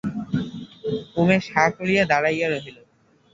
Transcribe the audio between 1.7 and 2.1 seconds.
করিয়া